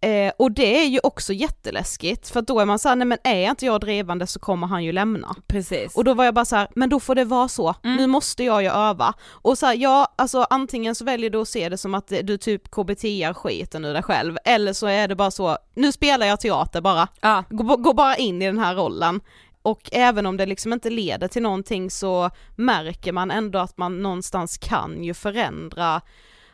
Eh, 0.00 0.32
och 0.38 0.52
det 0.52 0.82
är 0.82 0.86
ju 0.88 1.00
också 1.02 1.32
jätteläskigt 1.32 2.28
för 2.28 2.42
då 2.42 2.60
är 2.60 2.64
man 2.64 2.78
såhär, 2.78 2.96
nej 2.96 3.06
men 3.06 3.18
är 3.24 3.50
inte 3.50 3.66
jag 3.66 3.80
drivande 3.80 4.26
så 4.26 4.38
kommer 4.40 4.66
han 4.66 4.84
ju 4.84 4.92
lämna. 4.92 5.34
Precis. 5.46 5.96
Och 5.96 6.04
då 6.04 6.14
var 6.14 6.24
jag 6.24 6.34
bara 6.34 6.44
så 6.44 6.56
här, 6.56 6.68
men 6.74 6.88
då 6.88 7.00
får 7.00 7.14
det 7.14 7.24
vara 7.24 7.48
så, 7.48 7.74
Mm. 7.84 7.96
nu 7.96 8.06
måste 8.06 8.44
jag 8.44 8.62
ju 8.62 8.68
öva. 8.68 9.14
Och 9.30 9.58
så 9.58 9.66
här, 9.66 9.74
ja, 9.74 10.08
alltså 10.16 10.46
antingen 10.50 10.94
så 10.94 11.04
väljer 11.04 11.30
du 11.30 11.40
att 11.40 11.48
se 11.48 11.68
det 11.68 11.78
som 11.78 11.94
att 11.94 12.12
du 12.22 12.38
typ 12.38 12.70
KBT-ar 12.70 13.34
skiten 13.34 13.84
ur 13.84 13.92
dig 13.92 14.02
själv, 14.02 14.36
eller 14.44 14.72
så 14.72 14.86
är 14.86 15.08
det 15.08 15.16
bara 15.16 15.30
så, 15.30 15.58
nu 15.74 15.92
spelar 15.92 16.26
jag 16.26 16.40
teater 16.40 16.80
bara, 16.80 17.08
ja. 17.20 17.44
gå, 17.50 17.76
gå 17.76 17.92
bara 17.92 18.16
in 18.16 18.42
i 18.42 18.46
den 18.46 18.58
här 18.58 18.74
rollen. 18.74 19.20
Och 19.64 19.88
även 19.92 20.26
om 20.26 20.36
det 20.36 20.46
liksom 20.46 20.72
inte 20.72 20.90
leder 20.90 21.28
till 21.28 21.42
någonting 21.42 21.90
så 21.90 22.30
märker 22.56 23.12
man 23.12 23.30
ändå 23.30 23.58
att 23.58 23.78
man 23.78 24.02
någonstans 24.02 24.58
kan 24.58 25.04
ju 25.04 25.14
förändra, 25.14 26.00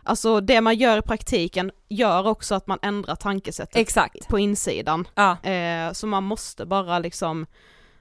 alltså 0.03 0.41
det 0.41 0.61
man 0.61 0.77
gör 0.77 0.99
i 0.99 1.03
praktiken 1.03 1.71
gör 1.89 2.27
också 2.27 2.55
att 2.55 2.67
man 2.67 2.79
ändrar 2.83 3.15
tankesättet 3.17 3.77
Exakt. 3.77 4.29
på 4.29 4.39
insidan. 4.39 5.09
Ja. 5.15 5.51
Eh, 5.51 5.93
så 5.93 6.07
man 6.07 6.25
måste 6.25 6.67
bara 6.67 6.99
liksom, 6.99 7.47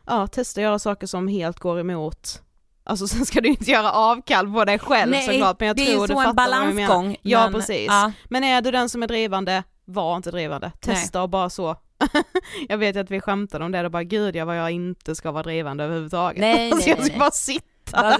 ja 0.08 0.28
testa 0.28 0.62
göra 0.62 0.80
saker 0.80 1.08
som 1.08 1.28
helt 1.28 1.60
går 1.60 1.80
emot 1.80 2.42
Alltså 2.84 3.08
sen 3.14 3.26
ska 3.26 3.42
du 3.42 3.50
inte 3.50 3.72
göra 3.72 3.92
avkall 3.92 4.54
på 4.54 4.66
dig 4.66 4.80
själv 4.80 5.12
Nej, 5.12 5.26
såklart 5.26 5.60
men 5.60 5.68
jag 5.68 5.76
det 5.78 5.82
är 5.82 5.86
tror 5.86 6.02
ju 6.02 6.08
du 6.08 6.14
så 6.14 6.22
fattar 6.22 6.30
en 6.30 6.36
vad 6.36 6.46
jag 6.68 6.76
menar. 6.76 6.88
balansgång. 6.88 7.18
Ja 7.22 7.44
men- 7.44 7.54
precis. 7.54 7.88
Ja. 7.88 8.12
Men 8.26 8.44
är 8.44 8.62
du 8.62 8.72
den 8.72 8.90
som 8.90 9.04
är 9.04 9.08
drivande, 9.08 9.64
var 9.90 10.16
inte 10.18 10.32
drivande. 10.32 10.72
Testa 10.80 11.22
och 11.22 11.30
bara 11.30 11.50
så. 11.50 11.76
jag 12.70 12.78
vet 12.78 12.98
att 12.98 13.12
vi 13.12 13.22
skämtade 13.22 13.66
om 13.66 13.72
det 13.72 13.86
och 13.86 13.92
bara 13.92 14.04
gud 14.04 14.36
jag 14.36 14.46
vad 14.46 14.58
jag 14.58 14.72
inte 14.72 15.16
ska 15.16 15.32
vara 15.32 15.44
drivande 15.44 15.84
överhuvudtaget. 15.84 16.42
Nej, 16.42 16.72
nej, 16.76 16.90
jag 16.90 16.98
ska 17.04 17.12
nej. 17.12 17.20
bara 17.20 17.32
sitta. 17.32 18.18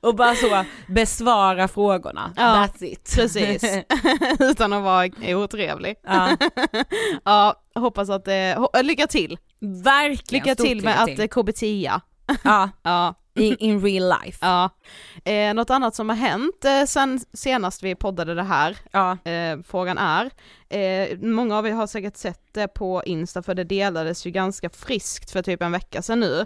Och 0.00 0.14
bara 0.14 0.34
så 0.34 0.64
besvara 0.88 1.68
frågorna. 1.68 2.32
Ja, 2.36 2.42
That's 2.42 2.84
it. 2.84 3.12
Precis. 3.16 3.64
Utan 4.40 4.72
att 4.72 4.82
vara 4.82 5.08
otrevlig. 5.36 5.96
ja, 6.06 6.36
ja, 7.24 7.62
hoppas 7.74 8.10
att 8.10 8.24
det, 8.24 8.56
ho- 8.58 8.82
lycka 8.82 9.06
till. 9.06 9.38
verkligen. 9.84 10.44
Lycka 10.44 10.54
till 10.54 10.84
med 10.84 11.06
lycka 11.08 11.24
att 11.24 11.30
KBT. 11.30 11.62
Ja, 11.62 12.70
Ja. 12.82 13.14
In, 13.40 13.56
in 13.58 13.80
real 13.80 14.08
life. 14.22 14.38
Ja. 14.40 14.70
Eh, 15.24 15.54
något 15.54 15.70
annat 15.70 15.94
som 15.94 16.08
har 16.08 16.16
hänt 16.16 16.64
eh, 16.64 16.84
sen 16.86 17.20
senast 17.32 17.82
vi 17.82 17.94
poddade 17.94 18.34
det 18.34 18.42
här, 18.42 18.76
Ja. 18.92 19.30
eh, 19.30 19.58
frågan 19.66 19.98
är, 19.98 20.30
eh, 20.68 21.18
många 21.18 21.58
av 21.58 21.66
er 21.66 21.72
har 21.72 21.86
säkert 21.86 22.16
sett 22.16 22.54
det 22.54 22.68
på 22.68 23.02
Insta 23.06 23.42
för 23.42 23.54
det 23.54 23.64
delades 23.64 24.26
ju 24.26 24.30
ganska 24.30 24.70
friskt 24.70 25.30
för 25.30 25.42
typ 25.42 25.62
en 25.62 25.72
vecka 25.72 26.02
sedan 26.02 26.20
nu, 26.20 26.40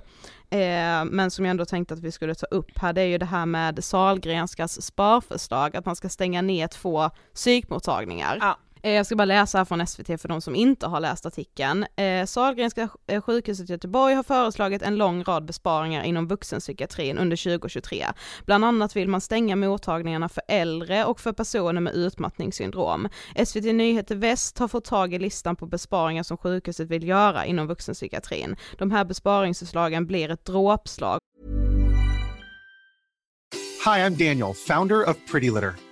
eh, 0.59 1.05
men 1.05 1.31
som 1.31 1.45
jag 1.45 1.51
ändå 1.51 1.65
tänkte 1.65 1.95
att 1.95 2.01
vi 2.01 2.13
skulle 2.13 2.35
ta 2.35 2.47
upp 2.47 2.79
här, 2.79 2.93
det 2.93 3.01
är 3.01 3.07
ju 3.07 3.19
det 3.19 3.27
här 3.27 3.47
med 3.47 3.85
Sahlgrenskas 3.85 4.83
sparförslag, 4.83 5.77
att 5.77 5.87
man 5.87 5.97
ska 5.97 6.09
stänga 6.09 6.43
ner 6.43 6.67
två 6.69 7.11
psykmottagningar. 7.35 8.39
Ja. 8.41 8.59
Eh, 8.83 8.93
jag 8.93 9.07
ska 9.07 9.17
bara 9.17 9.25
läsa 9.25 9.59
här 9.59 9.65
från 9.65 9.87
SVT 9.87 10.21
för 10.21 10.29
de 10.29 10.41
som 10.41 10.55
inte 10.55 10.87
har 10.87 11.01
läst 11.01 11.27
artikeln. 11.27 11.87
Eh, 11.97 12.27
Sahlgrenska 12.27 12.89
eh, 13.07 13.23
sjukhuset 13.23 13.71
i 13.71 13.73
Göteborg 13.73 14.15
har 14.15 14.23
föreslagit 14.23 14.83
en 14.83 14.97
lång 14.97 15.25
rad 15.25 15.45
besparingar 15.45 16.05
inom 16.05 16.29
vuxenpsykiatrin 16.29 17.19
under 17.19 17.37
2023. 17.37 18.07
Bland 18.47 18.65
annat 18.65 18.97
vill 18.97 19.09
man 19.09 19.21
stänga 19.21 19.57
mottagningarna 19.57 20.29
för 20.29 20.43
äldre 20.49 21.05
och 21.05 21.21
för 21.21 21.33
personer 21.33 21.81
med 21.81 21.95
utmattningssyndrom. 21.95 23.09
SVT 23.47 23.65
Nyheter 23.65 24.17
Väst 24.17 24.59
har 24.59 24.69
fått 24.69 24.85
tag 24.85 25.15
i 25.15 25.19
listan 25.19 25.57
på 25.57 25.67
besparingar 25.67 26.23
som 26.23 26.37
sjukhuset 26.37 26.89
vill 26.89 27.09
göra 27.09 27.47
inom 27.47 27.67
vuxenpsykiatrin. 27.67 28.57
De 28.79 28.91
här 28.91 29.05
besparingsförslagen 29.05 30.07
blir 30.07 30.31
ett 30.31 30.45
dråpslag 30.45 31.19
Hi, 33.85 33.99
I'm 33.99 34.15
Daniel, 34.15 34.55
founder 34.55 35.11
of 35.11 35.17
Pretty 35.31 35.51
Litter. 35.51 35.92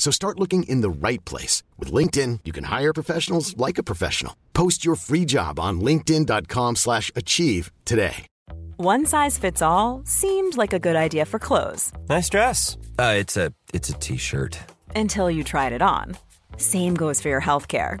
So 0.00 0.10
start 0.10 0.40
looking 0.40 0.62
in 0.62 0.80
the 0.80 0.88
right 0.88 1.22
place. 1.26 1.62
With 1.78 1.92
LinkedIn, 1.92 2.40
you 2.46 2.52
can 2.52 2.64
hire 2.64 2.94
professionals 2.94 3.54
like 3.58 3.76
a 3.76 3.82
professional. 3.82 4.34
Post 4.54 4.82
your 4.82 4.96
free 4.96 5.26
job 5.26 5.60
on 5.60 5.82
linkedin.com 5.82 6.76
slash 6.76 7.12
achieve 7.14 7.70
today. 7.84 8.24
One 8.78 9.04
size 9.04 9.36
fits 9.36 9.60
all 9.60 10.00
seemed 10.06 10.56
like 10.56 10.72
a 10.72 10.78
good 10.78 10.96
idea 10.96 11.26
for 11.26 11.38
clothes 11.38 11.92
Nice 12.08 12.30
dress. 12.30 12.78
Uh, 12.98 13.16
it's 13.18 13.36
a 13.36 13.52
it's 13.74 13.90
a 13.90 13.92
t-shirt. 13.92 14.58
until 14.96 15.30
you 15.30 15.44
tried 15.44 15.74
it 15.74 15.82
on. 15.82 16.16
Same 16.56 16.94
goes 16.94 17.20
for 17.20 17.28
your 17.28 17.42
healthcare. 17.42 18.00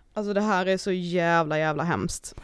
Alltså 0.21 0.33
det 0.33 0.41
här 0.41 0.65
är 0.65 0.77
så 0.77 0.91
jävla 0.91 1.59
jävla 1.59 1.83
hemskt. 1.83 2.35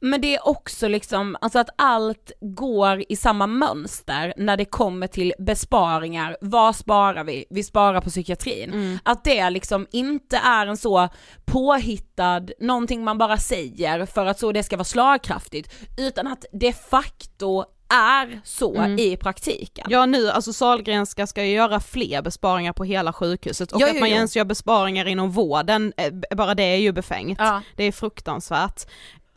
Men 0.00 0.20
det 0.20 0.34
är 0.34 0.48
också 0.48 0.88
liksom, 0.88 1.36
alltså 1.40 1.58
att 1.58 1.68
allt 1.76 2.32
går 2.40 3.04
i 3.08 3.16
samma 3.16 3.46
mönster 3.46 4.34
när 4.36 4.56
det 4.56 4.64
kommer 4.64 5.06
till 5.06 5.32
besparingar, 5.38 6.36
vad 6.40 6.76
sparar 6.76 7.24
vi? 7.24 7.44
Vi 7.50 7.62
sparar 7.62 8.00
på 8.00 8.10
psykiatrin. 8.10 8.72
Mm. 8.72 8.98
Att 9.02 9.24
det 9.24 9.50
liksom 9.50 9.86
inte 9.92 10.36
är 10.36 10.66
en 10.66 10.76
så 10.76 11.08
påhittad, 11.44 12.46
någonting 12.60 13.04
man 13.04 13.18
bara 13.18 13.38
säger 13.38 14.06
för 14.06 14.26
att 14.26 14.38
så 14.38 14.52
det 14.52 14.62
ska 14.62 14.76
vara 14.76 14.84
slagkraftigt, 14.84 15.74
utan 15.98 16.26
att 16.26 16.44
de 16.52 16.72
facto 16.72 17.64
är 17.94 18.40
så 18.44 18.74
Mm. 18.76 18.98
i 18.98 19.16
praktiken. 19.16 19.86
Ja 19.90 20.06
nu, 20.06 20.30
alltså 20.30 20.52
Sahlgrenska 20.52 21.26
ska 21.26 21.44
ju 21.44 21.52
göra 21.54 21.80
fler 21.80 22.22
besparingar 22.22 22.72
på 22.72 22.84
hela 22.84 23.12
sjujukhuset 23.12 23.72
och 23.72 23.80
Ja, 23.80 23.86
att 23.86 23.94
jo, 23.94 24.00
man 24.00 24.10
jo. 24.10 24.14
ens 24.16 24.36
gör 24.36 24.44
besparingar 24.44 25.06
inom 25.08 25.30
vården, 25.30 25.92
eh, 25.96 26.36
bara 26.36 26.54
det 26.54 26.62
är 26.62 26.76
ju 26.76 26.92
befängt. 26.92 27.38
Ja. 27.38 27.62
Det 27.76 27.84
är 27.84 27.92
fruktansvärt. 27.92 28.82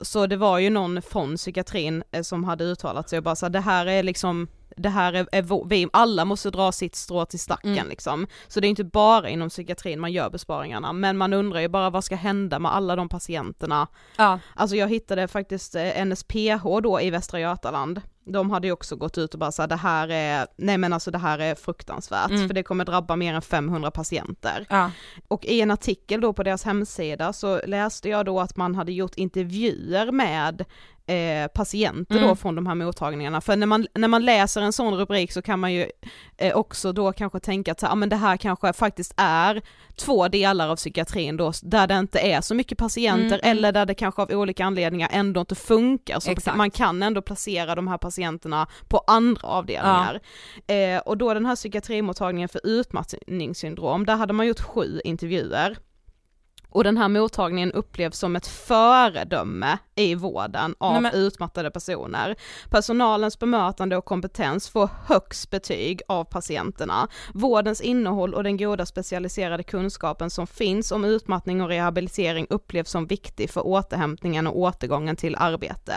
Så 0.01 0.27
det 0.27 0.37
var 0.37 0.57
ju 0.59 0.69
någon 0.69 1.01
från 1.01 1.35
psykiatrin 1.37 2.03
eh, 2.11 2.21
som 2.21 2.43
hade 2.43 2.63
uttalat 2.63 3.09
sig 3.09 3.17
och 3.17 3.23
bara 3.23 3.35
så 3.35 3.49
det 3.49 3.59
här 3.59 3.85
är 3.85 4.03
liksom 4.03 4.47
det 4.79 4.89
här 4.89 5.13
är, 5.13 5.27
är 5.31 5.41
vå- 5.41 5.67
vi 5.69 5.87
alla 5.93 6.25
måste 6.25 6.49
dra 6.49 6.71
sitt 6.71 6.95
strå 6.95 7.25
till 7.25 7.39
stacken 7.39 7.71
Mm. 7.73 7.89
liksom. 7.89 8.27
Så 8.47 8.59
det 8.59 8.67
är 8.67 8.69
inte 8.69 8.83
bara 8.83 9.29
inom 9.29 9.49
psykiatrin 9.49 9.99
man 9.99 10.11
gör 10.11 10.29
besparingarna, 10.29 10.93
men 10.93 11.17
man 11.17 11.33
undrar 11.33 11.59
ju 11.59 11.67
bara 11.67 11.89
vad 11.89 12.03
ska 12.03 12.15
hända 12.15 12.59
med 12.59 12.75
alla 12.75 12.95
de 12.95 13.09
patienterna 13.09 13.87
Ja. 14.17 14.39
Alltså 14.55 14.75
jag 14.75 14.87
hittade 14.87 15.27
faktiskt 15.27 15.75
eh, 15.75 16.05
NSPH 16.05 16.63
då 16.83 17.01
i 17.01 17.09
Västra 17.09 17.39
Götaland. 17.39 18.01
De 18.27 18.51
hade 18.51 18.67
ju 18.67 18.73
också 18.73 18.95
gått 18.95 19.17
ut 19.17 19.33
och 19.33 19.39
bara 19.39 19.51
sagt 19.51 19.69
det 19.69 19.75
här 19.75 20.07
är, 20.07 20.47
nej 20.57 20.77
men 20.77 20.93
alltså 20.93 21.11
det 21.11 21.17
här 21.17 21.39
är 21.39 21.55
fruktansvärt 21.55 22.29
Mm. 22.29 22.47
för 22.47 22.53
det 22.53 22.63
kommer 22.63 22.85
drabba 22.85 23.15
mer 23.15 23.33
än 23.33 23.41
500 23.41 23.91
patienter. 23.91 24.65
Ja. 24.69 24.91
Och 25.27 25.45
i 25.45 25.61
en 25.61 25.71
artikel 25.71 26.21
då 26.21 26.33
på 26.33 26.43
deras 26.43 26.63
hemsida 26.63 27.33
så 27.33 27.61
läste 27.65 28.09
jag 28.09 28.25
då 28.25 28.39
att 28.39 28.57
man 28.57 28.75
hade 28.75 28.91
gjort 28.91 29.15
intervjuer 29.15 30.11
med 30.11 30.65
eh, 31.07 31.47
patienter 31.47 32.15
då 32.15 32.21
Mm. 32.23 32.35
från 32.35 32.55
de 32.55 32.67
här 32.67 32.75
mottagningarna. 32.75 33.41
För 33.41 33.55
när 33.55 33.67
man, 33.67 33.87
när 33.93 34.07
man 34.07 34.25
läser 34.25 34.61
en 34.61 34.73
sån 34.73 34.93
rubrik 34.97 35.31
så 35.31 35.41
kan 35.41 35.59
man 35.59 35.73
ju 35.73 35.85
eh, 36.37 36.55
också 36.55 36.91
då 36.93 37.13
kanske 37.13 37.39
tänka 37.39 37.71
att 37.71 37.83
ah, 37.83 37.95
men 37.95 38.09
det 38.09 38.15
här 38.15 38.37
kanske 38.37 38.73
faktiskt 38.73 39.13
är 39.17 39.61
två 39.95 40.27
delar 40.27 40.69
av 40.69 40.75
psykiatrin 40.75 41.37
då, 41.37 41.51
där 41.63 41.87
det 41.87 41.93
inte 41.99 42.19
är 42.19 42.41
så 42.41 42.55
mycket 42.55 42.77
patienter 42.77 43.39
Mm. 43.43 43.57
eller 43.57 43.71
där 43.71 43.85
det 43.85 43.93
kanske 43.93 44.21
av 44.21 44.29
olika 44.31 44.65
anledningar 44.65 45.09
ändå 45.11 45.39
inte 45.39 45.55
funkar. 45.55 46.19
Så 46.19 46.31
Exakt. 46.31 46.57
man 46.57 46.71
kan 46.71 47.03
ändå 47.03 47.21
placera 47.21 47.75
de 47.75 47.87
här 47.87 47.97
patienterna 47.97 48.67
på 48.87 49.03
andra 49.07 49.47
avdelningar. 49.47 50.19
Eh, 50.67 50.97
och 50.99 51.17
då 51.17 51.33
den 51.33 51.45
här 51.45 51.55
psykiatrimottagningen 51.55 52.49
för 52.49 52.61
utmattningssyndrom, 52.63 54.05
där 54.05 54.15
hade 54.15 54.33
man 54.33 54.47
gjort 54.47 54.59
sju 54.59 55.01
intervjuer. 55.03 55.77
Och 56.69 56.83
den 56.83 56.97
här 56.97 57.07
mottagningen 57.07 57.71
upplevs 57.71 58.17
som 58.17 58.35
ett 58.35 58.47
föredöme 58.47 59.77
i 59.95 60.15
vården 60.15 60.75
av 60.77 60.93
Nej, 60.93 61.01
men- 61.01 61.13
utmattade 61.13 61.71
personer. 61.71 62.35
Personalens 62.69 63.39
bemötande 63.39 63.97
och 63.97 64.05
kompetens 64.05 64.69
får 64.69 64.89
högst 65.05 65.49
betyg 65.49 66.01
av 66.07 66.23
patienterna. 66.23 67.07
Vårdens 67.33 67.81
innehåll 67.81 68.33
och 68.33 68.43
den 68.43 68.57
goda 68.57 68.85
specialiserade 68.85 69.63
kunskapen 69.63 70.29
som 70.29 70.47
finns 70.47 70.91
om 70.91 71.05
utmattning 71.05 71.61
och 71.61 71.67
rehabilitering 71.67 72.47
upplevs 72.49 72.89
som 72.89 73.07
viktig 73.07 73.49
för 73.49 73.67
återhämtningen 73.67 74.47
och 74.47 74.57
återgången 74.57 75.15
till 75.15 75.35
arbete. 75.35 75.93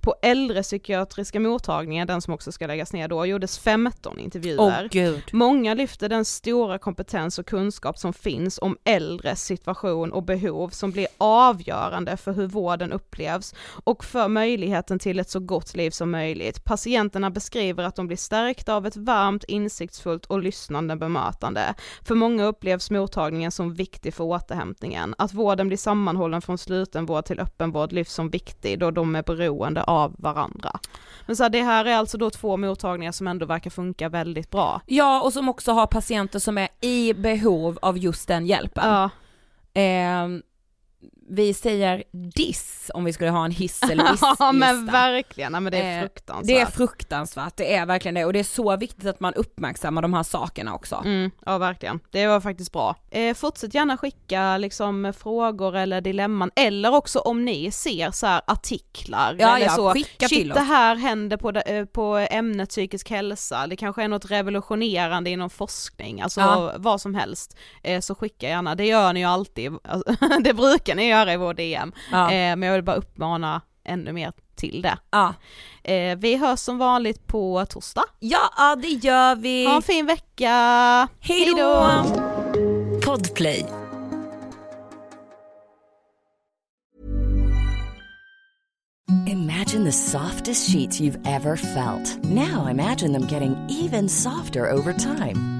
På 0.00 0.14
äldrepsykiatriska 0.22 1.40
mottagningen, 1.40 2.06
den 2.06 2.20
som 2.22 2.34
också 2.34 2.52
ska 2.52 2.66
läggas 2.66 2.92
ner 2.92 3.08
då, 3.08 3.26
gjordes 3.26 3.58
15 3.58 4.18
intervjuer. 4.18 4.88
Gud. 4.90 5.22
Många 5.32 5.74
lyfter 5.74 6.08
den 6.08 6.24
stora 6.24 6.78
kompetens 6.78 7.38
och 7.38 7.46
kunskap 7.46 7.98
som 7.98 8.12
finns 8.12 8.58
om 8.62 8.76
äldres 8.84 9.44
situation 9.44 10.12
och 10.12 10.23
behov 10.24 10.68
som 10.68 10.90
blir 10.90 11.06
avgörande 11.18 12.16
för 12.16 12.32
hur 12.32 12.46
vården 12.46 12.92
upplevs 12.92 13.54
och 13.84 14.04
för 14.04 14.28
möjligheten 14.28 14.98
till 14.98 15.18
ett 15.18 15.30
så 15.30 15.40
gott 15.40 15.76
liv 15.76 15.90
som 15.90 16.10
möjligt. 16.10 16.64
Patienterna 16.64 17.30
beskriver 17.30 17.84
att 17.84 17.96
de 17.96 18.06
blir 18.06 18.16
stärkta 18.16 18.74
av 18.74 18.86
ett 18.86 18.96
varmt, 18.96 19.44
insiktsfullt 19.44 20.26
och 20.26 20.42
lyssnande 20.42 20.96
bemötande. 20.96 21.74
För 22.02 22.14
många 22.14 22.44
upplevs 22.44 22.90
mottagningen 22.90 23.50
som 23.50 23.74
viktig 23.74 24.14
för 24.14 24.24
återhämtningen. 24.24 25.14
Att 25.18 25.34
vården 25.34 25.68
blir 25.68 25.78
sammanhållen 25.78 26.42
från 26.42 26.58
slutenvård 26.58 27.24
till 27.24 27.40
öppenvård 27.40 27.92
lyfts 27.92 28.14
som 28.14 28.30
viktig 28.30 28.78
då 28.78 28.90
de 28.90 29.16
är 29.16 29.22
beroende 29.22 29.82
av 29.82 30.14
varandra. 30.18 30.78
Men 31.26 31.36
så 31.36 31.42
här, 31.42 31.50
det 31.50 31.62
här 31.62 31.84
är 31.84 31.96
alltså 31.96 32.18
då 32.18 32.30
två 32.30 32.56
mottagningar 32.56 33.12
som 33.12 33.26
ändå 33.26 33.46
verkar 33.46 33.70
funka 33.70 34.08
väldigt 34.08 34.50
bra. 34.50 34.80
Ja 34.86 35.22
och 35.22 35.32
som 35.32 35.48
också 35.48 35.72
har 35.72 35.86
patienter 35.86 36.38
som 36.38 36.58
är 36.58 36.68
i 36.80 37.14
behov 37.14 37.78
av 37.82 37.98
just 37.98 38.28
den 38.28 38.46
hjälpen. 38.46 38.88
Ja. 38.88 39.10
Eh, 39.74 40.42
vi 41.28 41.54
säger 41.54 42.04
diss 42.12 42.90
om 42.94 43.04
vi 43.04 43.12
skulle 43.12 43.30
ha 43.30 43.44
en 43.44 43.50
hiss 43.50 43.82
eller 43.82 44.10
diss 44.12 44.20
Ja 44.38 44.52
men 44.52 44.86
verkligen, 44.86 45.52
ja, 45.54 45.60
men 45.60 45.72
det 45.72 45.78
är 45.82 45.94
Eh, 45.94 46.00
fruktansvärt. 46.00 46.46
Det 46.46 46.60
är 46.60 46.66
fruktansvärt, 46.66 47.56
det 47.56 47.74
är 47.74 47.86
verkligen 47.86 48.14
det. 48.14 48.24
Och 48.24 48.32
det 48.32 48.38
är 48.38 48.44
så 48.44 48.76
viktigt 48.76 49.06
att 49.06 49.20
man 49.20 49.34
uppmärksammar 49.34 50.02
de 50.02 50.14
här 50.14 50.22
sakerna 50.22 50.74
också. 50.74 51.02
Mm, 51.04 51.30
ja 51.46 51.58
verkligen, 51.58 52.00
det 52.10 52.26
var 52.26 52.40
faktiskt 52.40 52.72
bra. 52.72 52.96
Eh, 53.10 53.34
fortsätt 53.34 53.74
gärna 53.74 53.96
skicka 53.96 54.56
liksom 54.58 55.12
frågor 55.18 55.76
eller 55.76 56.00
dilemman, 56.00 56.50
eller 56.56 56.94
också 56.94 57.18
om 57.18 57.44
ni 57.44 57.70
ser 57.70 58.10
så 58.10 58.26
här 58.26 58.40
artiklar 58.46 59.36
Ja, 59.38 59.56
eller 59.56 59.66
ja, 59.66 59.72
så, 59.72 59.92
skicka 59.92 60.28
shit 60.28 60.38
till 60.38 60.48
det 60.48 60.54
oss. 60.54 60.66
här 60.68 60.96
händer 60.96 61.36
på, 61.36 61.50
det, 61.52 61.60
eh, 61.60 61.84
på 61.84 62.16
ämnet 62.30 62.68
psykisk 62.68 63.10
hälsa, 63.10 63.66
det 63.66 63.76
kanske 63.76 64.02
är 64.04 64.08
något 64.08 64.30
revolutionerande 64.30 65.30
inom 65.30 65.50
forskning, 65.50 66.20
alltså 66.20 66.40
Ja. 66.40 66.72
vad 66.76 67.00
som 67.00 67.14
helst, 67.14 67.56
eh, 67.82 68.00
så 68.00 68.14
skicka 68.14 68.48
gärna, 68.48 68.74
det 68.74 68.84
gör 68.86 69.12
ni 69.12 69.20
ju 69.20 69.26
alltid, 69.26 69.72
alltså, 69.84 70.12
det 70.40 70.54
brukar 70.54 70.94
ni 70.94 71.13
göra 71.14 71.32
i 71.32 71.36
vår 71.36 71.54
DM, 71.54 71.92
Ja. 72.12 72.24
eh, 72.24 72.56
men 72.56 72.62
jag 72.62 72.72
vill 72.74 72.82
bara 72.84 72.96
uppmana 72.96 73.60
ännu 73.84 74.12
mer 74.12 74.32
till 74.56 74.82
det. 74.82 74.98
Ja. 75.10 75.34
Eh, 75.84 76.16
vi 76.18 76.36
hörs 76.36 76.60
som 76.60 76.78
vanligt 76.78 77.26
på 77.26 77.66
torsdag. 77.66 78.04
ja, 78.18 78.76
det 78.82 78.88
gör 78.88 79.34
vi. 79.36 79.66
Ha 79.66 79.76
en 79.76 79.82
fin 79.82 80.06
vecka! 80.06 81.08
Hej 81.20 81.52
då! 81.56 81.86
Podplay. 83.06 83.66
Imagine 89.26 89.84
the 89.84 89.92
softest 89.92 90.70
sheets 90.70 91.00
you've 91.00 91.18
ever 91.26 91.56
felt. 91.56 92.22
Now 92.24 92.66
imagine 92.68 93.12
them 93.12 93.26
getting 93.26 93.54
even 93.68 94.08
softer 94.08 94.70
over 94.70 94.92
time. 94.92 95.53